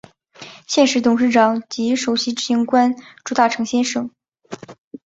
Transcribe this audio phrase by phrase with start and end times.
[0.65, 4.09] 现时董事长及首席执行官朱大成先生。